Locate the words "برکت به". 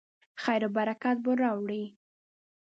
0.77-1.31